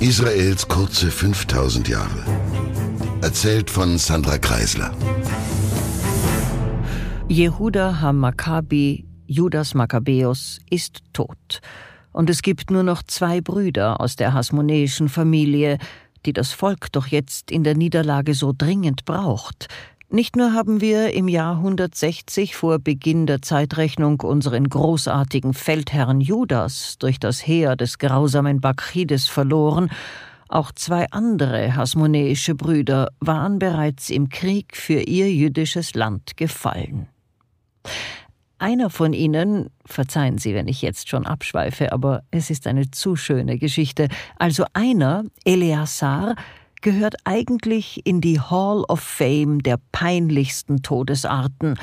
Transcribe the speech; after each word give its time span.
Israels 0.00 0.68
kurze 0.68 1.10
5000 1.10 1.88
Jahre. 1.88 2.24
Erzählt 3.20 3.68
von 3.68 3.98
Sandra 3.98 4.38
Kreisler. 4.38 4.94
Jehuda 7.26 8.00
HaMaccabi, 8.00 9.06
Judas 9.26 9.74
Makkabäus, 9.74 10.60
ist 10.70 11.00
tot. 11.12 11.60
Und 12.12 12.30
es 12.30 12.42
gibt 12.42 12.70
nur 12.70 12.84
noch 12.84 13.02
zwei 13.02 13.40
Brüder 13.40 14.00
aus 14.00 14.14
der 14.14 14.34
hasmonäischen 14.34 15.08
Familie, 15.08 15.78
die 16.26 16.32
das 16.32 16.52
Volk 16.52 16.92
doch 16.92 17.08
jetzt 17.08 17.50
in 17.50 17.64
der 17.64 17.74
Niederlage 17.74 18.34
so 18.34 18.54
dringend 18.56 19.04
braucht. 19.04 19.66
Nicht 20.10 20.36
nur 20.36 20.54
haben 20.54 20.80
wir 20.80 21.12
im 21.12 21.28
Jahr 21.28 21.56
160 21.56 22.56
vor 22.56 22.78
Beginn 22.78 23.26
der 23.26 23.42
Zeitrechnung 23.42 24.20
unseren 24.20 24.66
großartigen 24.70 25.52
Feldherrn 25.52 26.22
Judas 26.22 26.96
durch 26.98 27.20
das 27.20 27.46
Heer 27.46 27.76
des 27.76 27.98
grausamen 27.98 28.62
Bakchides 28.62 29.28
verloren, 29.28 29.90
auch 30.48 30.72
zwei 30.72 31.04
andere 31.10 31.76
hasmonäische 31.76 32.54
Brüder 32.54 33.08
waren 33.20 33.58
bereits 33.58 34.08
im 34.08 34.30
Krieg 34.30 34.78
für 34.78 35.00
ihr 35.00 35.30
jüdisches 35.30 35.92
Land 35.92 36.38
gefallen. 36.38 37.08
Einer 38.56 38.88
von 38.88 39.12
ihnen, 39.12 39.68
verzeihen 39.84 40.38
Sie, 40.38 40.54
wenn 40.54 40.68
ich 40.68 40.80
jetzt 40.80 41.10
schon 41.10 41.26
abschweife, 41.26 41.92
aber 41.92 42.22
es 42.30 42.48
ist 42.48 42.66
eine 42.66 42.90
zu 42.90 43.14
schöne 43.14 43.58
Geschichte, 43.58 44.08
also 44.38 44.64
einer, 44.72 45.24
Eleazar, 45.44 46.34
gehört 46.80 47.16
eigentlich 47.24 48.06
in 48.06 48.20
die 48.20 48.40
Hall 48.40 48.84
of 48.88 49.00
Fame 49.00 49.62
der 49.62 49.78
peinlichsten 49.92 50.82
Todesarten, 50.82 51.78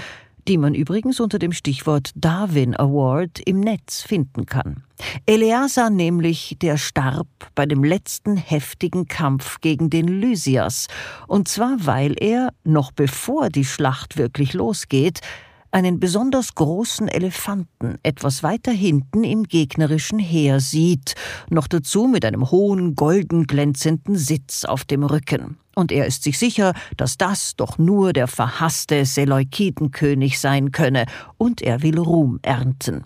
die 0.47 0.57
man 0.57 0.75
übrigens 0.75 1.19
unter 1.19 1.39
dem 1.39 1.51
Stichwort 1.51 2.11
Darwin 2.15 2.75
Award 2.75 3.39
im 3.45 3.59
Netz 3.59 4.01
finden 4.01 4.45
kann. 4.45 4.83
Eleazar 5.25 5.89
nämlich, 5.89 6.57
der 6.61 6.77
starb 6.77 7.27
bei 7.55 7.65
dem 7.65 7.83
letzten 7.83 8.37
heftigen 8.37 9.07
Kampf 9.07 9.59
gegen 9.61 9.89
den 9.89 10.07
Lysias, 10.07 10.87
und 11.27 11.47
zwar 11.47 11.77
weil 11.79 12.15
er, 12.19 12.53
noch 12.63 12.91
bevor 12.91 13.49
die 13.49 13.65
Schlacht 13.65 14.17
wirklich 14.17 14.53
losgeht, 14.53 15.21
einen 15.71 15.99
besonders 15.99 16.55
großen 16.55 17.07
Elefanten 17.07 17.97
etwas 18.03 18.43
weiter 18.43 18.71
hinten 18.71 19.23
im 19.23 19.43
gegnerischen 19.43 20.19
Heer 20.19 20.59
sieht, 20.59 21.15
noch 21.49 21.67
dazu 21.67 22.07
mit 22.07 22.25
einem 22.25 22.51
hohen, 22.51 22.95
golden 22.95 23.47
glänzenden 23.47 24.15
Sitz 24.15 24.65
auf 24.65 24.85
dem 24.85 25.03
Rücken. 25.03 25.57
Und 25.75 25.91
er 25.91 26.05
ist 26.05 26.23
sich 26.23 26.39
sicher, 26.39 26.73
dass 26.95 27.17
das 27.17 27.55
doch 27.55 27.77
nur 27.77 28.13
der 28.13 28.27
verhasste 28.27 29.05
Seleukidenkönig 29.05 30.39
sein 30.39 30.71
könne, 30.71 31.05
und 31.37 31.61
er 31.61 31.81
will 31.83 31.99
Ruhm 31.99 32.39
ernten. 32.41 33.03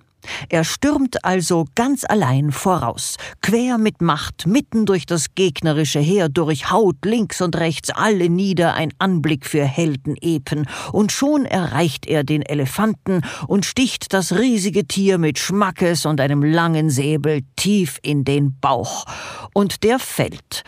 Er 0.50 0.64
stürmt 0.64 1.24
also 1.24 1.66
ganz 1.76 2.04
allein 2.04 2.52
voraus, 2.52 3.18
quer 3.42 3.78
mit 3.78 4.02
Macht, 4.02 4.46
mitten 4.48 4.86
durch 4.86 5.06
das 5.06 5.36
gegnerische 5.36 6.00
Heer 6.00 6.30
durch, 6.30 6.72
haut 6.72 6.98
links 7.06 7.42
und 7.42 7.56
rechts 7.56 7.90
alle 7.90 8.30
nieder, 8.30 8.74
ein 8.74 8.94
Anblick 9.00 9.46
für 9.46 9.64
Heldenepen, 9.64 10.68
und 10.92 11.12
schon 11.12 11.46
erreicht 11.46 12.06
er 12.06 12.24
den 12.24 12.42
Elefanten 12.42 13.22
und 13.48 13.66
sticht 13.66 14.14
das 14.14 14.38
riesige 14.38 14.86
Tier 14.86 15.18
mit 15.18 15.40
Schmackes 15.40 16.06
und 16.06 16.20
einem 16.20 16.44
langen 16.44 16.90
Säbel 16.90 17.42
tief 17.56 18.00
in 18.02 18.26
den 18.26 18.60
Bauch, 18.60 19.06
und 19.54 19.84
der 19.84 20.00
fällt 20.00 20.64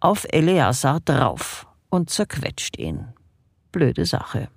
auf 0.00 0.26
Eleazar 0.30 1.00
drauf 1.00 1.66
und 1.88 2.10
zerquetscht 2.10 2.78
ihn. 2.78 3.08
Blöde 3.72 4.04
Sache. 4.04 4.48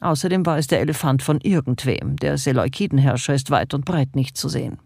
Außerdem 0.00 0.46
war 0.46 0.58
es 0.58 0.66
der 0.66 0.80
Elefant 0.80 1.22
von 1.22 1.40
irgendwem, 1.40 2.16
der 2.16 2.38
Seleukidenherrscher 2.38 3.34
ist 3.34 3.50
weit 3.50 3.74
und 3.74 3.84
breit 3.84 4.14
nicht 4.14 4.36
zu 4.36 4.48
sehen. 4.48 4.78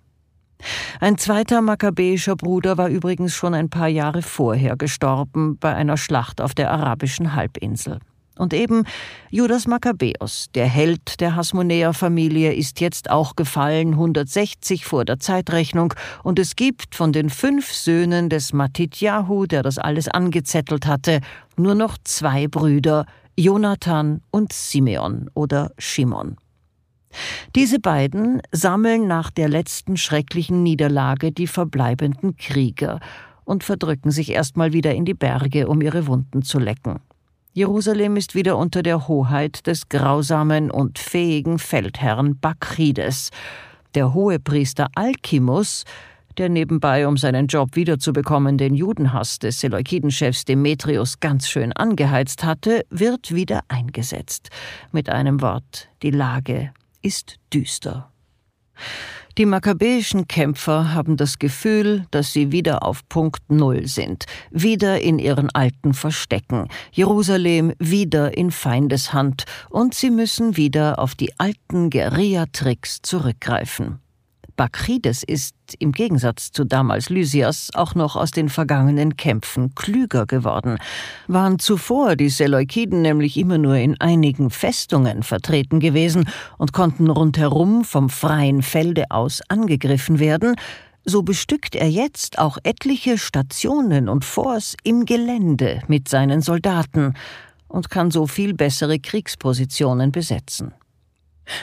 Ein 1.00 1.18
zweiter 1.18 1.60
makkabäischer 1.60 2.36
Bruder 2.36 2.78
war 2.78 2.88
übrigens 2.88 3.34
schon 3.34 3.54
ein 3.54 3.68
paar 3.68 3.88
Jahre 3.88 4.22
vorher 4.22 4.76
gestorben 4.76 5.58
bei 5.58 5.74
einer 5.74 5.96
Schlacht 5.96 6.40
auf 6.40 6.54
der 6.54 6.70
arabischen 6.70 7.34
Halbinsel. 7.34 7.98
Und 8.38 8.54
eben 8.54 8.84
Judas 9.30 9.66
Makkabäus, 9.66 10.46
der 10.54 10.66
Held 10.66 11.20
der 11.20 11.36
Hasmonäer-Familie, 11.36 12.54
ist 12.54 12.80
jetzt 12.80 13.10
auch 13.10 13.36
gefallen, 13.36 13.92
160 13.92 14.86
vor 14.86 15.04
der 15.04 15.18
Zeitrechnung, 15.20 15.92
und 16.22 16.38
es 16.38 16.56
gibt 16.56 16.94
von 16.94 17.12
den 17.12 17.28
fünf 17.28 17.72
Söhnen 17.72 18.30
des 18.30 18.54
Matityahu, 18.54 19.46
der 19.46 19.62
das 19.62 19.76
alles 19.76 20.08
angezettelt 20.08 20.86
hatte, 20.86 21.20
nur 21.56 21.74
noch 21.74 21.98
zwei 22.02 22.48
Brüder, 22.48 23.04
Jonathan 23.36 24.20
und 24.30 24.52
Simeon 24.52 25.30
oder 25.34 25.72
Shimon. 25.78 26.36
Diese 27.54 27.78
beiden 27.78 28.40
sammeln 28.52 29.06
nach 29.06 29.30
der 29.30 29.48
letzten 29.48 29.96
schrecklichen 29.96 30.62
Niederlage 30.62 31.32
die 31.32 31.46
verbleibenden 31.46 32.36
Krieger 32.36 33.00
und 33.44 33.64
verdrücken 33.64 34.10
sich 34.10 34.30
erstmal 34.30 34.72
wieder 34.72 34.94
in 34.94 35.04
die 35.04 35.14
Berge, 35.14 35.68
um 35.68 35.80
ihre 35.82 36.06
Wunden 36.06 36.42
zu 36.42 36.58
lecken. 36.58 37.00
Jerusalem 37.54 38.16
ist 38.16 38.34
wieder 38.34 38.56
unter 38.56 38.82
der 38.82 39.08
Hoheit 39.08 39.66
des 39.66 39.90
grausamen 39.90 40.70
und 40.70 40.98
fähigen 40.98 41.58
Feldherrn 41.58 42.38
Bakrides. 42.38 43.30
Der 43.94 44.14
Hohepriester 44.14 44.88
Alkimus 44.94 45.84
der 46.38 46.48
nebenbei, 46.48 47.06
um 47.06 47.16
seinen 47.16 47.46
Job 47.46 47.76
wiederzubekommen, 47.76 48.58
den 48.58 48.74
Judenhass 48.74 49.38
des 49.38 49.60
Seleukidenchefs 49.60 50.44
Demetrius 50.44 51.20
ganz 51.20 51.48
schön 51.48 51.72
angeheizt 51.72 52.44
hatte, 52.44 52.84
wird 52.90 53.34
wieder 53.34 53.60
eingesetzt. 53.68 54.50
Mit 54.92 55.08
einem 55.08 55.40
Wort, 55.40 55.88
die 56.02 56.10
Lage 56.10 56.72
ist 57.02 57.36
düster. 57.52 58.12
Die 59.38 59.46
makkabäischen 59.46 60.28
Kämpfer 60.28 60.92
haben 60.92 61.16
das 61.16 61.38
Gefühl, 61.38 62.04
dass 62.10 62.34
sie 62.34 62.52
wieder 62.52 62.82
auf 62.82 63.08
Punkt 63.08 63.50
Null 63.50 63.86
sind, 63.86 64.26
wieder 64.50 65.00
in 65.00 65.18
ihren 65.18 65.48
alten 65.54 65.94
Verstecken, 65.94 66.68
Jerusalem 66.90 67.72
wieder 67.78 68.36
in 68.36 68.50
Feindeshand, 68.50 69.44
und 69.70 69.94
sie 69.94 70.10
müssen 70.10 70.58
wieder 70.58 70.98
auf 70.98 71.14
die 71.14 71.38
alten 71.38 71.88
Guerillatricks 71.88 73.00
zurückgreifen. 73.00 74.01
Bakrides 74.56 75.22
ist, 75.22 75.54
im 75.78 75.92
Gegensatz 75.92 76.52
zu 76.52 76.64
damals 76.64 77.10
Lysias, 77.10 77.70
auch 77.74 77.94
noch 77.94 78.16
aus 78.16 78.30
den 78.30 78.48
vergangenen 78.48 79.16
Kämpfen 79.16 79.74
klüger 79.74 80.26
geworden. 80.26 80.78
Waren 81.28 81.58
zuvor 81.58 82.16
die 82.16 82.28
Seleukiden 82.28 83.02
nämlich 83.02 83.36
immer 83.36 83.58
nur 83.58 83.76
in 83.76 84.00
einigen 84.00 84.50
Festungen 84.50 85.22
vertreten 85.22 85.80
gewesen 85.80 86.28
und 86.58 86.72
konnten 86.72 87.08
rundherum 87.08 87.84
vom 87.84 88.10
freien 88.10 88.62
Felde 88.62 89.10
aus 89.10 89.40
angegriffen 89.48 90.18
werden, 90.18 90.56
so 91.04 91.22
bestückt 91.22 91.74
er 91.74 91.88
jetzt 91.88 92.38
auch 92.38 92.58
etliche 92.62 93.18
Stationen 93.18 94.08
und 94.08 94.24
Forts 94.24 94.76
im 94.84 95.04
Gelände 95.04 95.82
mit 95.88 96.08
seinen 96.08 96.42
Soldaten 96.42 97.14
und 97.68 97.90
kann 97.90 98.10
so 98.10 98.26
viel 98.26 98.54
bessere 98.54 98.98
Kriegspositionen 98.98 100.12
besetzen. 100.12 100.74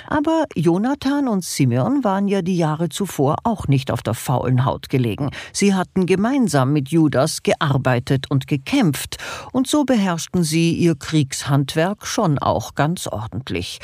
Aber 0.07 0.45
Jonathan 0.55 1.27
und 1.27 1.43
Simeon 1.43 2.03
waren 2.03 2.27
ja 2.27 2.41
die 2.41 2.57
Jahre 2.57 2.89
zuvor 2.89 3.37
auch 3.43 3.67
nicht 3.67 3.91
auf 3.91 4.01
der 4.01 4.13
faulen 4.13 4.65
Haut 4.65 4.89
gelegen. 4.89 5.31
Sie 5.53 5.73
hatten 5.73 6.05
gemeinsam 6.05 6.73
mit 6.73 6.89
Judas 6.89 7.43
gearbeitet 7.43 8.29
und 8.29 8.47
gekämpft, 8.47 9.17
und 9.51 9.67
so 9.67 9.85
beherrschten 9.85 10.43
sie 10.43 10.73
ihr 10.73 10.95
Kriegshandwerk 10.95 12.05
schon 12.05 12.39
auch 12.39 12.75
ganz 12.75 13.07
ordentlich. 13.07 13.79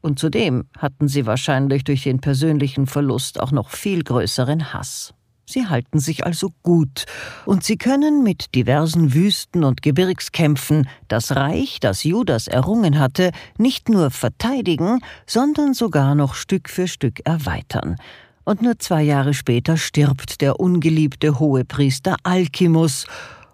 Und 0.00 0.18
zudem 0.18 0.64
hatten 0.78 1.08
sie 1.08 1.26
wahrscheinlich 1.26 1.84
durch 1.84 2.04
den 2.04 2.20
persönlichen 2.20 2.86
Verlust 2.86 3.40
auch 3.40 3.52
noch 3.52 3.70
viel 3.70 4.02
größeren 4.02 4.72
Hass. 4.72 5.12
Sie 5.50 5.66
halten 5.66 5.98
sich 5.98 6.26
also 6.26 6.50
gut, 6.62 7.06
und 7.46 7.64
sie 7.64 7.78
können 7.78 8.22
mit 8.22 8.54
diversen 8.54 9.14
Wüsten 9.14 9.64
und 9.64 9.80
Gebirgskämpfen 9.80 10.86
das 11.08 11.36
Reich, 11.36 11.80
das 11.80 12.04
Judas 12.04 12.48
errungen 12.48 12.98
hatte, 12.98 13.30
nicht 13.56 13.88
nur 13.88 14.10
verteidigen, 14.10 15.00
sondern 15.26 15.72
sogar 15.72 16.14
noch 16.14 16.34
Stück 16.34 16.68
für 16.68 16.86
Stück 16.86 17.20
erweitern. 17.24 17.96
Und 18.44 18.60
nur 18.60 18.78
zwei 18.78 19.02
Jahre 19.02 19.32
später 19.32 19.78
stirbt 19.78 20.42
der 20.42 20.60
ungeliebte 20.60 21.38
Hohepriester 21.38 22.16
Alkimus, 22.24 23.06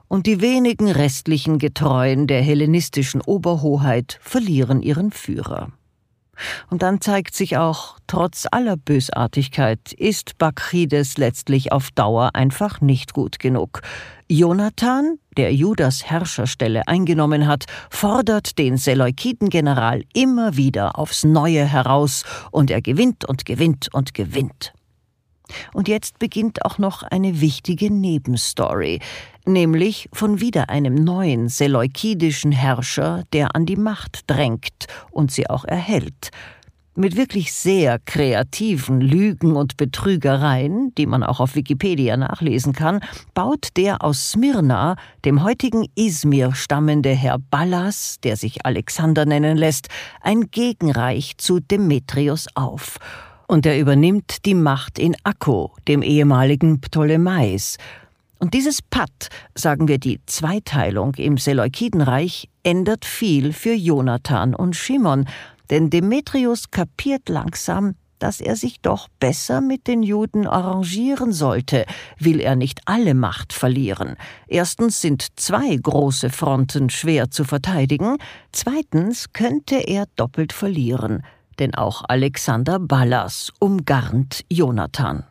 und 0.08 0.26
die 0.26 0.40
wenigen 0.40 0.90
restlichen 0.90 1.60
Getreuen 1.60 2.26
der 2.26 2.42
hellenistischen 2.42 3.20
Oberhoheit 3.20 4.18
verlieren 4.20 4.82
ihren 4.82 5.12
Führer. 5.12 5.70
Und 6.70 6.82
dann 6.82 7.00
zeigt 7.00 7.34
sich 7.34 7.56
auch, 7.56 7.96
trotz 8.06 8.46
aller 8.50 8.76
Bösartigkeit 8.76 9.92
ist 9.92 10.38
Bakrides 10.38 11.16
letztlich 11.18 11.72
auf 11.72 11.90
Dauer 11.90 12.30
einfach 12.34 12.80
nicht 12.80 13.12
gut 13.12 13.38
genug. 13.38 13.82
Jonathan, 14.28 15.18
der 15.36 15.54
Judas 15.54 16.04
Herrscherstelle 16.04 16.88
eingenommen 16.88 17.46
hat, 17.46 17.66
fordert 17.90 18.58
den 18.58 18.76
Seleukidengeneral 18.76 20.02
immer 20.14 20.56
wieder 20.56 20.98
aufs 20.98 21.24
Neue 21.24 21.64
heraus, 21.64 22.24
und 22.50 22.70
er 22.70 22.80
gewinnt 22.80 23.24
und 23.24 23.44
gewinnt 23.44 23.88
und 23.92 24.14
gewinnt. 24.14 24.72
Und 25.72 25.88
jetzt 25.88 26.18
beginnt 26.18 26.64
auch 26.64 26.78
noch 26.78 27.02
eine 27.02 27.40
wichtige 27.40 27.92
Nebenstory, 27.92 29.00
nämlich 29.46 30.08
von 30.12 30.40
wieder 30.40 30.70
einem 30.70 30.94
neuen 30.94 31.48
seleukidischen 31.48 32.52
Herrscher, 32.52 33.24
der 33.32 33.54
an 33.54 33.66
die 33.66 33.76
Macht 33.76 34.22
drängt 34.26 34.86
und 35.10 35.30
sie 35.30 35.48
auch 35.48 35.64
erhält. 35.64 36.30
Mit 36.96 37.16
wirklich 37.16 37.52
sehr 37.52 37.98
kreativen 37.98 39.00
Lügen 39.00 39.56
und 39.56 39.76
Betrügereien, 39.76 40.94
die 40.94 41.06
man 41.06 41.24
auch 41.24 41.40
auf 41.40 41.56
Wikipedia 41.56 42.16
nachlesen 42.16 42.72
kann, 42.72 43.00
baut 43.34 43.70
der 43.76 44.04
aus 44.04 44.30
Smyrna, 44.30 44.94
dem 45.24 45.42
heutigen 45.42 45.88
Izmir 45.96 46.54
stammende 46.54 47.10
Herr 47.10 47.40
Ballas, 47.50 48.18
der 48.22 48.36
sich 48.36 48.64
Alexander 48.64 49.26
nennen 49.26 49.56
lässt, 49.56 49.88
ein 50.20 50.52
Gegenreich 50.52 51.36
zu 51.36 51.58
Demetrius 51.58 52.46
auf. 52.54 53.00
Und 53.54 53.66
er 53.66 53.78
übernimmt 53.78 54.46
die 54.46 54.54
Macht 54.56 54.98
in 54.98 55.14
Akko, 55.22 55.76
dem 55.86 56.02
ehemaligen 56.02 56.80
Ptolemais, 56.80 57.76
und 58.40 58.52
dieses 58.52 58.82
Patt, 58.82 59.28
sagen 59.54 59.86
wir 59.86 59.98
die 59.98 60.18
Zweiteilung 60.26 61.14
im 61.14 61.38
Seleukidenreich, 61.38 62.48
ändert 62.64 63.04
viel 63.04 63.52
für 63.52 63.72
Jonathan 63.72 64.56
und 64.56 64.74
Shimon, 64.74 65.26
denn 65.70 65.88
Demetrius 65.88 66.72
kapiert 66.72 67.28
langsam, 67.28 67.94
dass 68.18 68.40
er 68.40 68.56
sich 68.56 68.80
doch 68.80 69.06
besser 69.20 69.60
mit 69.60 69.86
den 69.86 70.02
Juden 70.02 70.48
arrangieren 70.48 71.32
sollte, 71.32 71.86
will 72.18 72.40
er 72.40 72.56
nicht 72.56 72.80
alle 72.86 73.14
Macht 73.14 73.52
verlieren. 73.52 74.16
Erstens 74.48 75.00
sind 75.00 75.38
zwei 75.38 75.76
große 75.76 76.30
Fronten 76.30 76.90
schwer 76.90 77.30
zu 77.30 77.44
verteidigen, 77.44 78.16
zweitens 78.50 79.32
könnte 79.32 79.76
er 79.76 80.06
doppelt 80.16 80.52
verlieren, 80.52 81.22
denn 81.54 81.74
auch 81.74 82.02
Alexander 82.08 82.78
Ballas 82.78 83.52
umgarnt 83.58 84.44
Jonathan. 84.48 85.24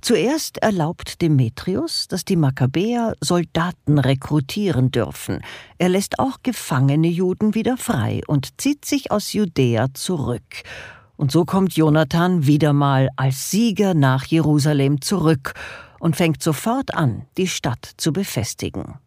Zuerst 0.00 0.58
erlaubt 0.58 1.20
Demetrius, 1.20 2.06
dass 2.06 2.24
die 2.24 2.36
Makkabäer 2.36 3.14
Soldaten 3.20 3.98
rekrutieren 3.98 4.90
dürfen. 4.90 5.40
Er 5.78 5.88
lässt 5.88 6.18
auch 6.20 6.38
gefangene 6.42 7.08
Juden 7.08 7.54
wieder 7.54 7.76
frei 7.76 8.20
und 8.28 8.60
zieht 8.60 8.84
sich 8.84 9.10
aus 9.10 9.32
Judäa 9.32 9.92
zurück. 9.94 10.62
Und 11.16 11.32
so 11.32 11.44
kommt 11.44 11.74
Jonathan 11.74 12.46
wieder 12.46 12.72
mal 12.72 13.08
als 13.16 13.50
Sieger 13.50 13.94
nach 13.94 14.24
Jerusalem 14.26 15.00
zurück 15.00 15.54
und 15.98 16.16
fängt 16.16 16.42
sofort 16.42 16.94
an, 16.94 17.26
die 17.36 17.48
Stadt 17.48 17.94
zu 17.96 18.12
befestigen. 18.12 18.98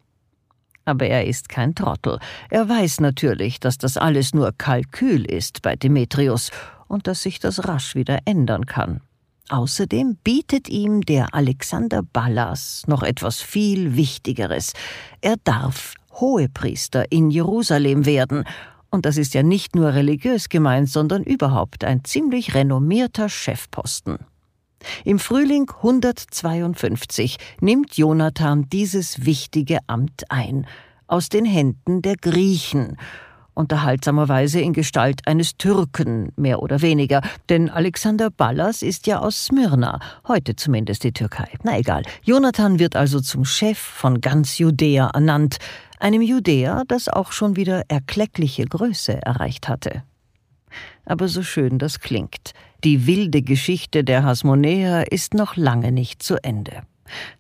Aber 0.88 1.06
er 1.06 1.26
ist 1.26 1.50
kein 1.50 1.76
Trottel. 1.76 2.18
Er 2.50 2.70
weiß 2.70 3.02
natürlich, 3.02 3.60
dass 3.60 3.78
das 3.78 3.98
alles 3.98 4.34
nur 4.34 4.54
Kalkül 4.58 5.26
ist 5.26 5.62
bei 5.62 5.76
Demetrius 5.76 6.50
und 6.88 7.08
dass 7.08 7.24
sich 7.24 7.40
das 7.40 7.68
rasch 7.68 7.94
wieder 7.94 8.20
ändern 8.24 8.66
kann. 8.66 9.02
Außerdem 9.50 10.16
bietet 10.24 10.70
ihm 10.70 11.02
der 11.02 11.34
Alexander 11.34 12.04
Ballas 12.04 12.84
noch 12.88 13.04
etwas 13.04 13.42
viel 13.42 13.98
Wichtigeres. 13.98 14.72
Er 15.20 15.36
darf 15.44 15.96
Hohepriester 16.14 17.12
in 17.12 17.32
Jerusalem 17.32 18.06
werden, 18.06 18.46
und 18.90 19.06
das 19.06 19.18
ist 19.18 19.34
ja 19.34 19.44
nicht 19.44 19.76
nur 19.76 19.94
religiös 19.94 20.48
gemeint, 20.48 20.90
sondern 20.90 21.24
überhaupt 21.24 21.84
ein 21.84 22.06
ziemlich 22.06 22.56
renommierter 22.56 23.28
Chefposten. 23.28 24.20
Im 25.04 25.20
Frühling 25.20 25.70
152 25.70 27.38
nimmt 27.62 27.98
Jonathan 27.98 28.70
dieses 28.70 29.26
wichtige 29.26 29.80
Amt 29.88 30.24
ein, 30.30 30.68
aus 31.08 31.30
den 31.30 31.46
Händen 31.46 32.02
der 32.02 32.16
Griechen, 32.16 32.98
unterhaltsamerweise 33.54 34.62
in 34.62 34.74
Gestalt 34.74 35.28
eines 35.28 35.58
Türken, 35.58 36.32
mehr 36.36 36.62
oder 36.62 36.82
weniger, 36.82 37.22
denn 37.50 37.70
Alexander 37.70 38.30
Ballas 38.30 38.84
ist 38.84 39.08
ja 39.08 39.20
aus 39.20 39.46
Smyrna, 39.46 40.00
heute 40.28 40.56
zumindest 40.56 41.04
die 41.04 41.12
Türkei. 41.12 41.50
Na 41.64 41.78
egal. 41.78 42.04
Jonathan 42.24 42.80
wird 42.80 42.96
also 42.96 43.20
zum 43.20 43.46
Chef 43.46 43.80
von 43.80 44.22
ganz 44.22 44.60
Judäa 44.60 45.10
ernannt, 45.14 45.58
einem 46.00 46.22
Judäa, 46.22 46.84
das 46.88 47.10
auch 47.10 47.32
schon 47.32 47.56
wieder 47.56 47.84
erkleckliche 47.88 48.66
Größe 48.66 49.20
erreicht 49.26 49.68
hatte. 49.68 50.04
Aber 51.06 51.28
so 51.28 51.44
schön 51.44 51.80
das 51.80 52.00
klingt, 52.00 52.54
die 52.84 53.08
wilde 53.08 53.42
Geschichte 53.42 54.04
der 54.04 54.24
Hasmonäer 54.24 55.12
ist 55.12 55.34
noch 55.34 55.56
lange 55.56 55.92
nicht 55.92 56.22
zu 56.22 56.36
Ende. 56.44 56.84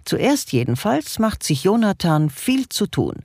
Zuerst 0.05 0.53
jedenfalls 0.53 1.19
macht 1.19 1.43
sich 1.43 1.65
Jonathan 1.65 2.29
viel 2.29 2.69
zu 2.69 2.87
tun. 2.87 3.15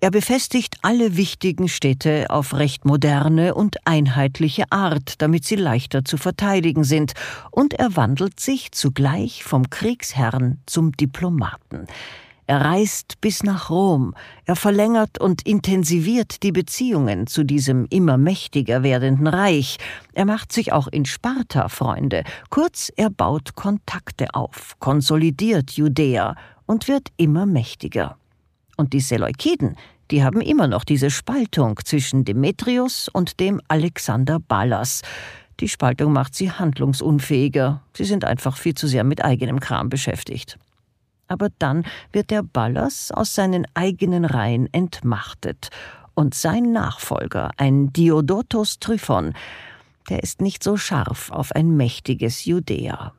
Er 0.00 0.10
befestigt 0.10 0.78
alle 0.82 1.16
wichtigen 1.16 1.68
Städte 1.68 2.26
auf 2.28 2.54
recht 2.54 2.84
moderne 2.84 3.54
und 3.54 3.76
einheitliche 3.86 4.64
Art, 4.70 5.22
damit 5.22 5.44
sie 5.44 5.56
leichter 5.56 6.04
zu 6.04 6.16
verteidigen 6.16 6.82
sind, 6.82 7.12
und 7.52 7.74
er 7.74 7.94
wandelt 7.96 8.40
sich 8.40 8.72
zugleich 8.72 9.44
vom 9.44 9.70
Kriegsherrn 9.70 10.58
zum 10.66 10.92
Diplomaten. 10.92 11.86
Er 12.52 12.60
reist 12.60 13.18
bis 13.22 13.44
nach 13.44 13.70
Rom, 13.70 14.14
er 14.44 14.56
verlängert 14.56 15.18
und 15.18 15.40
intensiviert 15.46 16.42
die 16.42 16.52
Beziehungen 16.52 17.26
zu 17.26 17.44
diesem 17.44 17.86
immer 17.88 18.18
mächtiger 18.18 18.82
werdenden 18.82 19.26
Reich, 19.26 19.78
er 20.12 20.26
macht 20.26 20.52
sich 20.52 20.70
auch 20.70 20.86
in 20.86 21.06
Sparta 21.06 21.70
Freunde, 21.70 22.24
kurz 22.50 22.92
er 22.94 23.08
baut 23.08 23.54
Kontakte 23.54 24.34
auf, 24.34 24.74
konsolidiert 24.80 25.70
Judäa 25.70 26.36
und 26.66 26.88
wird 26.88 27.08
immer 27.16 27.46
mächtiger. 27.46 28.18
Und 28.76 28.92
die 28.92 29.00
Seleukiden, 29.00 29.78
die 30.10 30.22
haben 30.22 30.42
immer 30.42 30.66
noch 30.66 30.84
diese 30.84 31.08
Spaltung 31.08 31.80
zwischen 31.86 32.26
Demetrius 32.26 33.08
und 33.08 33.40
dem 33.40 33.62
Alexander 33.68 34.38
Ballas. 34.40 35.00
Die 35.60 35.68
Spaltung 35.68 36.12
macht 36.12 36.34
sie 36.34 36.50
handlungsunfähiger, 36.50 37.80
sie 37.96 38.04
sind 38.04 38.26
einfach 38.26 38.58
viel 38.58 38.74
zu 38.74 38.88
sehr 38.88 39.04
mit 39.04 39.24
eigenem 39.24 39.58
Kram 39.58 39.88
beschäftigt 39.88 40.58
aber 41.32 41.48
dann 41.58 41.84
wird 42.12 42.30
der 42.30 42.42
Ballas 42.42 43.10
aus 43.10 43.34
seinen 43.34 43.66
eigenen 43.74 44.24
Reihen 44.24 44.68
entmachtet, 44.72 45.70
und 46.14 46.34
sein 46.34 46.72
Nachfolger, 46.72 47.50
ein 47.56 47.92
Diodotos 47.92 48.78
Tryphon, 48.78 49.32
der 50.10 50.22
ist 50.22 50.42
nicht 50.42 50.62
so 50.62 50.76
scharf 50.76 51.30
auf 51.30 51.52
ein 51.52 51.76
mächtiges 51.76 52.44
Judäa. 52.44 53.14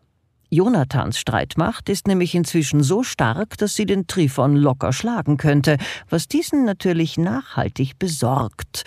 Jonathans 0.50 1.18
Streitmacht 1.18 1.90
ist 1.90 2.08
nämlich 2.08 2.36
inzwischen 2.36 2.84
so 2.84 3.02
stark, 3.02 3.58
dass 3.58 3.74
sie 3.74 3.88
den 3.88 4.06
Tryphon 4.06 4.56
locker 4.56 4.94
schlagen 4.94 5.38
könnte, 5.38 5.78
was 6.10 6.28
diesen 6.28 6.66
natürlich 6.66 7.18
nachhaltig 7.18 7.98
besorgt. 7.98 8.84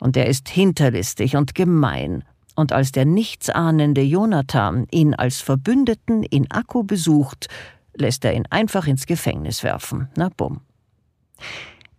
Und 0.00 0.16
er 0.16 0.26
ist 0.26 0.48
hinterlistig 0.48 1.36
und 1.36 1.54
gemein. 1.54 2.24
Und 2.54 2.72
als 2.72 2.92
der 2.92 3.04
nichtsahnende 3.04 4.00
Jonathan 4.00 4.86
ihn 4.90 5.14
als 5.14 5.40
Verbündeten 5.40 6.22
in 6.22 6.50
Akku 6.50 6.82
besucht, 6.82 7.48
lässt 7.96 8.24
er 8.24 8.34
ihn 8.34 8.46
einfach 8.50 8.86
ins 8.86 9.06
Gefängnis 9.06 9.62
werfen. 9.62 10.08
Na 10.16 10.30
bumm. 10.36 10.60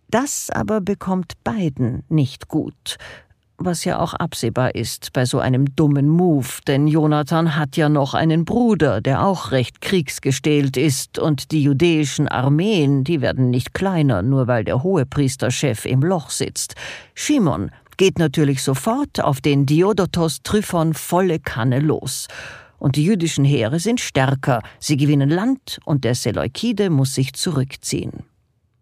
Das 0.08 0.50
aber 0.50 0.80
bekommt 0.80 1.32
beiden 1.42 2.04
nicht 2.08 2.48
gut, 2.48 2.98
was 3.56 3.84
ja 3.84 3.98
auch 3.98 4.14
absehbar 4.14 4.74
ist 4.74 5.12
bei 5.12 5.24
so 5.24 5.38
einem 5.38 5.74
dummen 5.74 6.08
Move, 6.08 6.46
denn 6.66 6.86
Jonathan 6.86 7.56
hat 7.56 7.76
ja 7.76 7.88
noch 7.88 8.14
einen 8.14 8.44
Bruder, 8.44 9.00
der 9.00 9.24
auch 9.24 9.50
recht 9.50 9.80
kriegsgestählt 9.80 10.76
ist, 10.76 11.18
und 11.18 11.50
die 11.50 11.62
judäischen 11.62 12.28
Armeen, 12.28 13.04
die 13.04 13.20
werden 13.20 13.50
nicht 13.50 13.74
kleiner, 13.74 14.22
nur 14.22 14.46
weil 14.46 14.64
der 14.64 14.82
Hohepriesterchef 14.82 15.84
im 15.84 16.00
Loch 16.00 16.30
sitzt. 16.30 16.74
Shimon 17.14 17.70
geht 17.96 18.18
natürlich 18.18 18.62
sofort 18.62 19.22
auf 19.22 19.40
den 19.40 19.66
Diodotos 19.66 20.42
Tryphon 20.42 20.94
volle 20.94 21.38
Kanne 21.38 21.80
los 21.80 22.28
und 22.84 22.96
die 22.96 23.04
jüdischen 23.06 23.46
Heere 23.46 23.80
sind 23.80 23.98
stärker, 23.98 24.60
sie 24.78 24.98
gewinnen 24.98 25.30
Land 25.30 25.78
und 25.86 26.04
der 26.04 26.14
Seleukide 26.14 26.90
muss 26.90 27.14
sich 27.14 27.32
zurückziehen. 27.32 28.24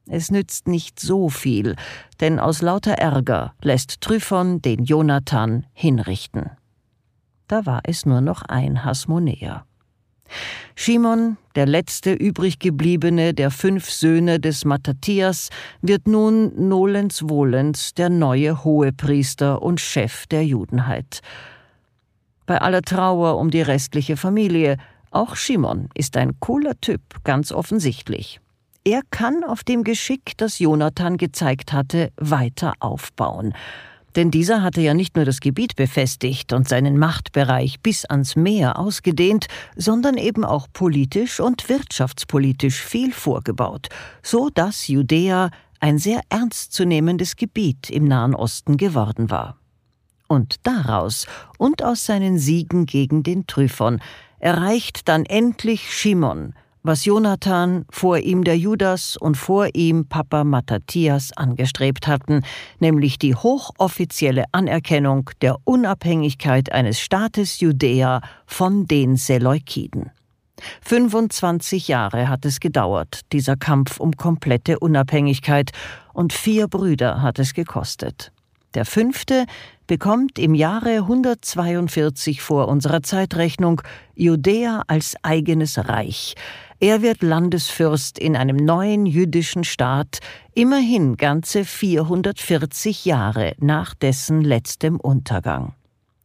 Es 0.08 0.32
nützt 0.32 0.66
nicht 0.66 0.98
so 0.98 1.28
viel, 1.28 1.76
denn 2.20 2.40
aus 2.40 2.62
lauter 2.62 2.94
Ärger 2.94 3.54
lässt 3.62 4.00
Tryphon 4.00 4.60
den 4.60 4.82
Jonathan 4.82 5.66
hinrichten. 5.72 6.50
Da 7.46 7.64
war 7.64 7.82
es 7.84 8.04
nur 8.04 8.20
noch 8.20 8.42
ein 8.42 8.84
Hasmonäer. 8.84 9.66
Shimon, 10.74 11.36
der 11.54 11.66
letzte 11.66 12.12
übriggebliebene 12.12 13.34
der 13.34 13.52
fünf 13.52 13.88
Söhne 13.88 14.40
des 14.40 14.64
Mattathias, 14.64 15.50
wird 15.80 16.08
nun 16.08 16.68
nolens 16.68 17.28
wohlens 17.28 17.94
der 17.94 18.10
neue 18.10 18.64
Hohepriester 18.64 19.62
und 19.62 19.80
Chef 19.80 20.26
der 20.26 20.44
Judenheit 20.44 21.22
bei 22.46 22.60
aller 22.60 22.82
Trauer 22.82 23.38
um 23.38 23.50
die 23.50 23.62
restliche 23.62 24.16
Familie. 24.16 24.76
Auch 25.10 25.36
Shimon 25.36 25.88
ist 25.94 26.16
ein 26.16 26.38
cooler 26.40 26.80
Typ, 26.80 27.00
ganz 27.24 27.52
offensichtlich. 27.52 28.40
Er 28.84 29.02
kann 29.10 29.44
auf 29.44 29.62
dem 29.62 29.84
Geschick, 29.84 30.36
das 30.38 30.58
Jonathan 30.58 31.16
gezeigt 31.16 31.72
hatte, 31.72 32.10
weiter 32.16 32.74
aufbauen. 32.80 33.54
Denn 34.16 34.30
dieser 34.30 34.62
hatte 34.62 34.80
ja 34.80 34.92
nicht 34.92 35.16
nur 35.16 35.24
das 35.24 35.40
Gebiet 35.40 35.76
befestigt 35.76 36.52
und 36.52 36.68
seinen 36.68 36.98
Machtbereich 36.98 37.80
bis 37.80 38.04
ans 38.04 38.36
Meer 38.36 38.78
ausgedehnt, 38.78 39.46
sondern 39.76 40.16
eben 40.16 40.44
auch 40.44 40.66
politisch 40.72 41.40
und 41.40 41.68
wirtschaftspolitisch 41.68 42.82
viel 42.82 43.12
vorgebaut, 43.12 43.88
so 44.22 44.50
dass 44.50 44.88
Judäa 44.88 45.50
ein 45.80 45.98
sehr 45.98 46.20
ernstzunehmendes 46.28 47.36
Gebiet 47.36 47.88
im 47.88 48.04
Nahen 48.04 48.34
Osten 48.34 48.76
geworden 48.76 49.30
war. 49.30 49.61
Und 50.32 50.66
daraus 50.66 51.26
und 51.58 51.84
aus 51.84 52.06
seinen 52.06 52.38
Siegen 52.38 52.86
gegen 52.86 53.22
den 53.22 53.46
Tryphon 53.46 54.00
erreicht 54.38 55.06
dann 55.06 55.26
endlich 55.26 55.92
Shimon, 55.92 56.54
was 56.82 57.04
Jonathan, 57.04 57.84
vor 57.90 58.16
ihm 58.16 58.42
der 58.42 58.56
Judas 58.56 59.18
und 59.18 59.36
vor 59.36 59.68
ihm 59.74 60.06
Papa 60.08 60.42
Matthias 60.44 61.36
angestrebt 61.36 62.06
hatten, 62.06 62.44
nämlich 62.80 63.18
die 63.18 63.34
hochoffizielle 63.34 64.46
Anerkennung 64.52 65.28
der 65.42 65.56
Unabhängigkeit 65.64 66.72
eines 66.72 66.98
Staates 66.98 67.60
Judäa 67.60 68.22
von 68.46 68.86
den 68.86 69.16
Seleukiden. 69.16 70.12
25 70.80 71.88
Jahre 71.88 72.30
hat 72.30 72.46
es 72.46 72.58
gedauert, 72.58 73.20
dieser 73.32 73.56
Kampf 73.56 74.00
um 74.00 74.12
komplette 74.12 74.78
Unabhängigkeit, 74.78 75.72
und 76.14 76.32
vier 76.32 76.68
Brüder 76.68 77.20
hat 77.20 77.38
es 77.38 77.52
gekostet. 77.52 78.32
Der 78.74 78.86
fünfte 78.86 79.46
bekommt 79.86 80.38
im 80.38 80.54
Jahre 80.54 80.98
142 80.98 82.40
vor 82.40 82.68
unserer 82.68 83.02
Zeitrechnung 83.02 83.82
Judäa 84.14 84.82
als 84.86 85.16
eigenes 85.22 85.78
Reich. 85.78 86.34
Er 86.80 87.02
wird 87.02 87.22
Landesfürst 87.22 88.18
in 88.18 88.34
einem 88.34 88.56
neuen 88.56 89.06
jüdischen 89.06 89.64
Staat, 89.64 90.20
immerhin 90.54 91.16
ganze 91.16 91.64
440 91.64 93.04
Jahre 93.04 93.54
nach 93.58 93.94
dessen 93.94 94.40
letztem 94.40 94.98
Untergang. 94.98 95.74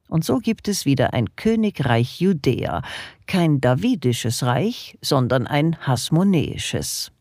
Und 0.08 0.24
so 0.24 0.38
gibt 0.38 0.68
es 0.68 0.86
wieder 0.86 1.13
ein 1.13 1.36
Königreich 1.36 2.22
Judäa, 2.22 2.82
kein 3.27 3.60
davidisches 3.60 4.44
Reich, 4.44 4.98
sondern 5.01 5.48
ein 5.48 5.75
hasmonäisches. 5.86 7.12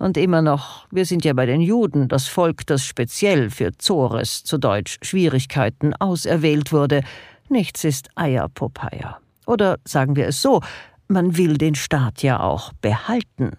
Und 0.00 0.16
immer 0.16 0.40
noch, 0.40 0.86
wir 0.90 1.04
sind 1.04 1.26
ja 1.26 1.34
bei 1.34 1.44
den 1.44 1.60
Juden, 1.60 2.08
das 2.08 2.26
Volk, 2.26 2.66
das 2.66 2.86
speziell 2.86 3.50
für 3.50 3.76
Zores, 3.76 4.42
zu 4.44 4.56
Deutsch 4.56 4.96
Schwierigkeiten, 5.02 5.92
auserwählt 5.92 6.72
wurde. 6.72 7.02
Nichts 7.50 7.84
ist 7.84 8.08
Eierpopeia. 8.14 9.18
Oder 9.46 9.78
sagen 9.84 10.16
wir 10.16 10.26
es 10.26 10.40
so, 10.40 10.62
man 11.06 11.36
will 11.36 11.58
den 11.58 11.74
Staat 11.74 12.22
ja 12.22 12.40
auch 12.40 12.72
behalten. 12.80 13.58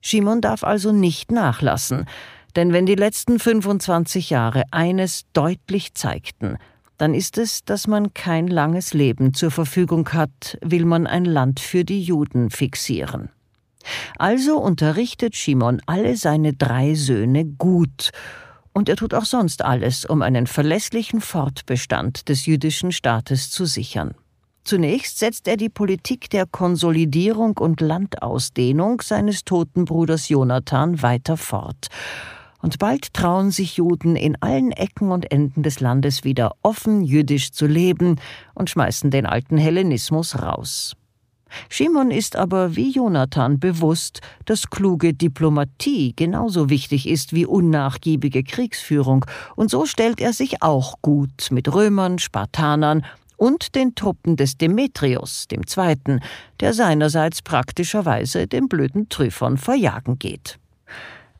Shimon 0.00 0.40
darf 0.40 0.64
also 0.64 0.90
nicht 0.90 1.30
nachlassen, 1.30 2.06
denn 2.56 2.72
wenn 2.72 2.84
die 2.84 2.96
letzten 2.96 3.38
25 3.38 4.30
Jahre 4.30 4.64
eines 4.72 5.26
deutlich 5.34 5.94
zeigten, 5.94 6.56
dann 6.98 7.14
ist 7.14 7.38
es, 7.38 7.64
dass 7.64 7.86
man 7.86 8.12
kein 8.12 8.48
langes 8.48 8.92
Leben 8.92 9.34
zur 9.34 9.52
Verfügung 9.52 10.08
hat, 10.14 10.58
will 10.62 10.84
man 10.84 11.06
ein 11.06 11.24
Land 11.24 11.60
für 11.60 11.84
die 11.84 12.02
Juden 12.02 12.50
fixieren. 12.50 13.30
Also 14.18 14.58
unterrichtet 14.58 15.36
Shimon 15.36 15.80
alle 15.86 16.16
seine 16.16 16.52
drei 16.52 16.94
Söhne 16.94 17.44
gut, 17.44 18.10
und 18.72 18.88
er 18.88 18.96
tut 18.96 19.14
auch 19.14 19.24
sonst 19.24 19.62
alles, 19.64 20.04
um 20.04 20.22
einen 20.22 20.46
verlässlichen 20.46 21.20
Fortbestand 21.20 22.28
des 22.28 22.46
jüdischen 22.46 22.92
Staates 22.92 23.50
zu 23.50 23.64
sichern. 23.64 24.14
Zunächst 24.62 25.18
setzt 25.18 25.48
er 25.48 25.56
die 25.56 25.68
Politik 25.68 26.30
der 26.30 26.46
Konsolidierung 26.46 27.56
und 27.58 27.80
Landausdehnung 27.80 29.00
seines 29.00 29.44
toten 29.44 29.86
Bruders 29.86 30.28
Jonathan 30.28 31.02
weiter 31.02 31.36
fort. 31.36 31.88
Und 32.62 32.78
bald 32.78 33.14
trauen 33.14 33.50
sich 33.50 33.78
Juden 33.78 34.16
in 34.16 34.40
allen 34.42 34.70
Ecken 34.70 35.10
und 35.10 35.32
Enden 35.32 35.62
des 35.62 35.80
Landes 35.80 36.24
wieder 36.24 36.52
offen 36.62 37.02
jüdisch 37.02 37.52
zu 37.52 37.66
leben 37.66 38.20
und 38.54 38.68
schmeißen 38.68 39.10
den 39.10 39.24
alten 39.24 39.56
Hellenismus 39.56 40.40
raus. 40.40 40.94
Shimon 41.68 42.10
ist 42.10 42.36
aber 42.36 42.76
wie 42.76 42.90
Jonathan 42.90 43.58
bewusst, 43.58 44.20
dass 44.44 44.70
kluge 44.70 45.14
Diplomatie 45.14 46.14
genauso 46.14 46.70
wichtig 46.70 47.08
ist 47.08 47.32
wie 47.32 47.46
unnachgiebige 47.46 48.44
Kriegsführung, 48.44 49.24
und 49.56 49.70
so 49.70 49.86
stellt 49.86 50.20
er 50.20 50.32
sich 50.32 50.62
auch 50.62 51.00
gut 51.02 51.48
mit 51.50 51.72
Römern, 51.72 52.18
Spartanern 52.18 53.04
und 53.36 53.74
den 53.74 53.94
Truppen 53.94 54.36
des 54.36 54.58
Demetrius, 54.58 55.48
dem 55.48 55.66
Zweiten, 55.66 56.20
der 56.60 56.74
seinerseits 56.74 57.40
praktischerweise 57.40 58.46
den 58.46 58.68
blöden 58.68 59.08
Tryphon 59.08 59.56
verjagen 59.56 60.18
geht. 60.18 60.58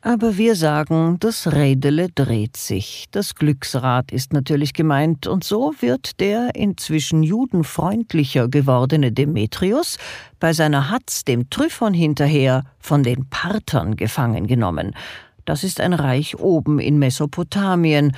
Aber 0.02 0.38
wir 0.38 0.56
sagen, 0.56 1.18
das 1.20 1.52
Rädele 1.52 2.08
dreht 2.08 2.56
sich. 2.56 3.04
Das 3.10 3.34
Glücksrad 3.34 4.12
ist 4.12 4.32
natürlich 4.32 4.72
gemeint, 4.72 5.26
und 5.26 5.44
so 5.44 5.74
wird 5.80 6.20
der 6.20 6.54
inzwischen 6.54 7.22
judenfreundlicher 7.22 8.48
gewordene 8.48 9.12
Demetrius 9.12 9.98
bei 10.38 10.54
seiner 10.54 10.88
Hatz 10.88 11.24
dem 11.24 11.50
Tryphon 11.50 11.92
hinterher 11.92 12.64
von 12.78 13.02
den 13.02 13.28
Parthern 13.28 13.96
gefangen 13.96 14.46
genommen. 14.46 14.94
Das 15.44 15.64
ist 15.64 15.80
ein 15.80 15.92
Reich 15.92 16.38
oben 16.38 16.78
in 16.78 16.98
Mesopotamien 16.98 18.16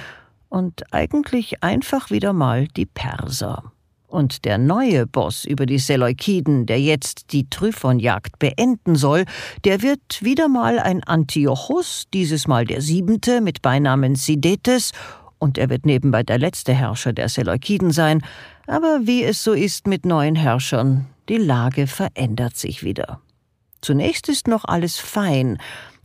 und 0.49 0.85
eigentlich 0.93 1.65
einfach 1.65 2.11
wieder 2.11 2.33
mal 2.33 2.69
die 2.69 2.87
Perser. 2.87 3.72
Und 4.13 4.45
der 4.45 4.59
neue 4.59 5.07
Boss 5.07 5.47
über 5.47 5.65
die 5.65 5.79
Seleukiden, 5.79 6.67
der 6.67 6.79
jetzt 6.79 7.33
die 7.33 7.49
Tryphonjagd 7.49 8.39
beenden 8.39 8.95
soll, 8.95 9.25
der 9.65 9.81
wird 9.81 10.21
wieder 10.21 10.49
mal 10.49 10.79
ein 10.79 11.03
Antiochus, 11.03 12.05
dieses 12.13 12.47
Mal 12.47 12.67
der 12.67 12.83
siebente 12.83 13.41
mit 13.41 13.63
Beinamen 13.63 14.15
Sidetes, 14.15 14.93
und 15.39 15.57
er 15.57 15.71
wird 15.71 15.87
nebenbei 15.87 16.23
der 16.25 16.37
letzte 16.37 16.75
Herrscher 16.75 17.15
der 17.15 17.31
Seleukiden 17.31 17.91
sein, 17.91 18.21
aber 18.67 19.01
wie 19.05 19.25
es 19.25 19.43
so 19.43 19.55
ist 19.55 19.87
mit 19.87 20.05
neuen 20.05 20.37
Herrschern, 20.37 21.07
die 21.31 21.39
Lage 21.39 21.87
verändert 21.87 22.59
sich 22.59 22.85
wieder. 22.85 23.19
Zunächst 23.81 24.29
ist 24.29 24.47
noch 24.47 24.67
alles 24.67 24.99
fein, 24.99 25.57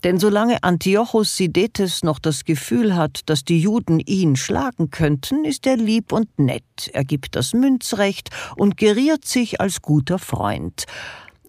denn 0.04 0.20
solange 0.20 0.63
Antiochus 0.63 1.36
Sidetes 1.38 2.04
noch 2.04 2.20
das 2.20 2.46
Gefühl 2.46 2.96
hat, 2.96 3.22
dass 3.25 3.44
die 3.44 3.60
Juden 3.60 4.00
ihn 4.00 4.36
schlagen 4.36 4.92
könnten, 4.92 5.46
ist 5.46 5.66
er 5.66 5.77
lieb 5.77 6.12
und 6.12 6.38
nett, 6.38 6.92
er 6.94 7.04
gibt 7.04 7.36
das 7.36 7.54
Münzrecht 7.54 8.30
und 8.56 8.77
geriert 8.77 9.25
sich 9.25 9.60
als 9.60 9.82
guter 9.82 10.20
Freund. 10.20 10.86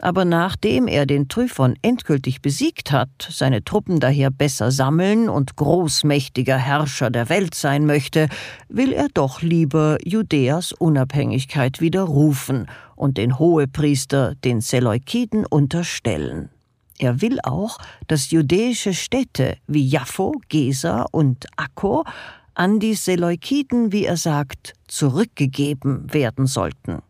Aber 0.00 0.24
nachdem 0.24 0.86
er 0.86 1.06
den 1.06 1.28
Tryphon 1.28 1.74
endgültig 1.82 2.40
besiegt 2.40 2.92
hat, 2.92 3.08
seine 3.30 3.64
Truppen 3.64 3.98
daher 3.98 4.30
besser 4.30 4.70
sammeln 4.70 5.28
und 5.28 5.56
großmächtiger 5.56 6.56
Herrscher 6.56 7.10
der 7.10 7.28
Welt 7.28 7.54
sein 7.54 7.84
möchte, 7.84 8.28
will 8.68 8.92
er 8.92 9.08
doch 9.12 9.42
lieber 9.42 9.98
Judäas 10.04 10.72
Unabhängigkeit 10.72 11.80
widerrufen 11.80 12.68
und 12.94 13.18
den 13.18 13.38
Hohepriester 13.38 14.34
den 14.36 14.60
Seleukiden 14.60 15.44
unterstellen. 15.44 16.50
Er 16.98 17.20
will 17.20 17.38
auch, 17.42 17.78
dass 18.06 18.30
judäische 18.30 18.92
Städte 18.92 19.56
wie 19.66 19.86
Jaffo, 19.86 20.34
Gesa 20.48 21.06
und 21.12 21.46
Akko 21.56 22.04
an 22.54 22.80
die 22.80 22.94
Seleukiden, 22.94 23.92
wie 23.92 24.04
er 24.04 24.16
sagt, 24.16 24.74
zurückgegeben 24.88 26.12
werden 26.12 26.46
sollten. 26.46 27.02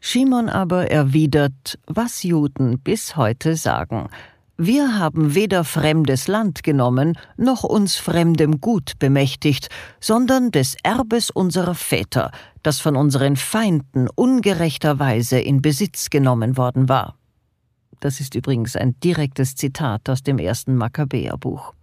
Shimon 0.00 0.48
aber 0.48 0.90
erwidert, 0.90 1.78
was 1.86 2.22
Juden 2.22 2.78
bis 2.78 3.16
heute 3.16 3.56
sagen. 3.56 4.08
Wir 4.56 4.98
haben 4.98 5.34
weder 5.34 5.64
fremdes 5.64 6.28
Land 6.28 6.62
genommen, 6.62 7.18
noch 7.36 7.64
uns 7.64 7.96
fremdem 7.96 8.60
Gut 8.60 8.98
bemächtigt, 8.98 9.68
sondern 10.00 10.50
des 10.50 10.76
Erbes 10.82 11.30
unserer 11.30 11.74
Väter, 11.74 12.30
das 12.62 12.78
von 12.78 12.94
unseren 12.94 13.36
Feinden 13.36 14.06
ungerechterweise 14.14 15.40
in 15.40 15.62
Besitz 15.62 16.10
genommen 16.10 16.56
worden 16.58 16.88
war. 16.90 17.14
Das 18.00 18.20
ist 18.20 18.34
übrigens 18.34 18.76
ein 18.76 18.98
direktes 19.00 19.54
Zitat 19.54 20.08
aus 20.08 20.22
dem 20.22 20.38
ersten 20.38 20.74
Makkabäerbuch. 20.76 21.74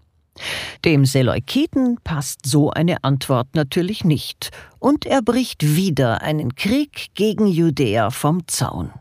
Dem 0.85 1.05
Seleukiden 1.05 1.97
passt 2.03 2.45
so 2.45 2.69
eine 2.71 3.03
Antwort 3.03 3.47
natürlich 3.53 4.03
nicht, 4.03 4.51
und 4.79 5.05
er 5.05 5.21
bricht 5.21 5.75
wieder 5.75 6.21
einen 6.21 6.55
Krieg 6.55 7.07
gegen 7.15 7.47
Judäa 7.47 8.11
vom 8.11 8.47
Zaun. 8.47 8.91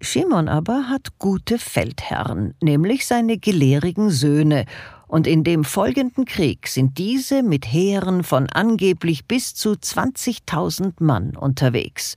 Shimon 0.00 0.48
aber 0.48 0.88
hat 0.88 1.18
gute 1.18 1.58
Feldherren, 1.58 2.54
nämlich 2.62 3.06
seine 3.06 3.38
gelehrigen 3.38 4.10
Söhne, 4.10 4.64
und 5.08 5.26
in 5.26 5.42
dem 5.42 5.64
folgenden 5.64 6.26
Krieg 6.26 6.68
sind 6.68 6.98
diese 6.98 7.42
mit 7.42 7.64
Heeren 7.64 8.22
von 8.22 8.46
angeblich 8.50 9.24
bis 9.24 9.54
zu 9.54 9.70
20.000 9.70 11.02
Mann 11.02 11.34
unterwegs. 11.34 12.14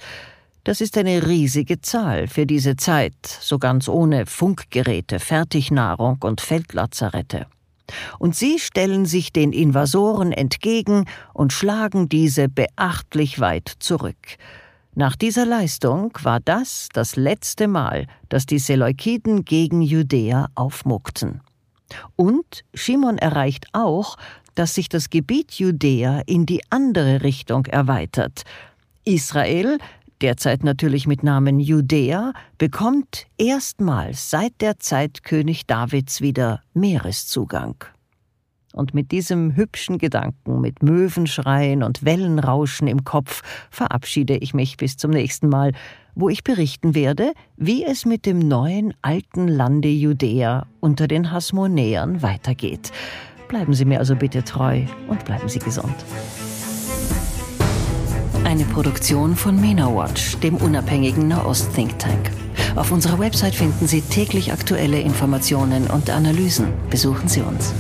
Das 0.64 0.80
ist 0.80 0.96
eine 0.98 1.26
riesige 1.26 1.82
Zahl 1.82 2.28
für 2.28 2.46
diese 2.46 2.76
Zeit, 2.76 3.16
so 3.26 3.58
ganz 3.58 3.88
ohne 3.88 4.28
Funkgeräte, 4.28 5.20
Fertignahrung 5.20 6.20
und 6.22 6.40
Feldlazarette. 6.40 7.48
Und 8.20 8.36
sie 8.36 8.60
stellen 8.60 9.08
sich 9.08 9.34
den 9.34 9.54
Invasoren 9.54 10.32
entgegen 10.32 11.06
und 11.34 11.52
schlagen 11.52 12.10
diese 12.10 12.48
beachtlich 12.48 13.40
weit 13.40 13.74
zurück. 13.80 14.38
Nach 14.94 15.16
dieser 15.16 15.48
Leistung 15.48 16.14
war 16.22 16.40
das 16.40 16.90
das 16.94 17.16
letzte 17.16 17.68
Mal, 17.68 18.06
dass 18.30 18.46
die 18.46 18.60
Seleukiden 18.60 19.46
gegen 19.46 19.82
Judäa 19.82 20.48
aufmuckten. 20.54 21.42
Und 22.16 22.64
Shimon 22.76 23.18
erreicht 23.18 23.66
auch, 23.74 24.18
dass 24.54 24.76
sich 24.76 24.90
das 24.90 25.10
Gebiet 25.10 25.54
Judäa 25.54 26.22
in 26.28 26.46
die 26.46 26.62
andere 26.70 27.24
Richtung 27.24 27.66
erweitert. 27.66 28.44
Israel 29.06 29.80
derzeit 30.22 30.64
natürlich 30.64 31.08
mit 31.08 31.24
Namen 31.24 31.60
Judäa, 31.60 32.34
bekommt 32.58 33.28
erstmals 33.38 34.30
seit 34.30 34.62
der 34.62 34.80
Zeit 34.80 35.24
König 35.24 35.66
Davids 35.68 36.22
wieder 36.22 36.62
Meereszugang. 36.74 37.76
Und 38.74 38.94
mit 38.94 39.12
diesem 39.12 39.56
hübschen 39.56 39.98
Gedanken, 39.98 40.62
mit 40.62 40.82
Möwenschreien 40.82 41.84
und 41.84 42.06
Wellenrauschen 42.06 42.88
im 42.88 43.04
Kopf, 43.04 43.42
verabschiede 43.70 44.38
ich 44.38 44.54
mich 44.54 44.78
bis 44.78 44.96
zum 44.96 45.12
nächsten 45.12 45.50
Mal, 45.50 45.74
wo 46.16 46.30
ich 46.30 46.44
berichten 46.44 46.96
werde, 46.96 47.34
wie 47.58 47.84
es 47.84 48.06
mit 48.06 48.26
dem 48.26 48.40
neuen 48.40 48.94
alten 49.02 49.48
Lande 49.48 49.90
Judäa 49.90 50.68
unter 50.80 51.08
den 51.08 51.32
Hasmonäern 51.32 52.22
weitergeht. 52.22 52.92
Bleiben 53.50 53.74
Sie 53.74 53.86
mir 53.86 54.00
also 54.00 54.16
bitte 54.16 54.44
treu 54.44 54.84
und 55.08 55.26
bleiben 55.26 55.50
Sie 55.50 55.60
gesund. 55.60 55.96
Eine 58.52 58.66
Produktion 58.66 59.38
von 59.38 59.62
MENA 59.62 59.96
Watch, 59.96 60.36
dem 60.40 60.58
unabhängigen 60.58 61.30
Nahost-Think 61.30 61.98
Tank. 62.00 62.32
Auf 62.76 62.92
unserer 62.92 63.18
Website 63.18 63.56
finden 63.56 63.88
Sie 63.88 64.02
täglich 64.02 64.52
aktuelle 64.52 65.00
Informationen 65.00 65.88
und 65.88 66.10
Analysen. 66.10 66.68
Besuchen 66.90 67.30
Sie 67.30 67.40
uns. 67.40 67.74